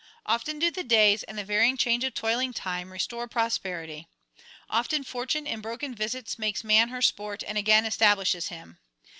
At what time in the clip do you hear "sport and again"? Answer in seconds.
7.03-7.85